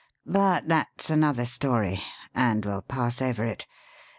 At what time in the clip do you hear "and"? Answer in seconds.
2.33-2.65